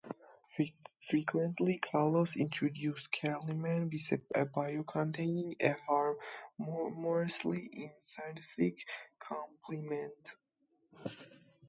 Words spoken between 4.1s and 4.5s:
a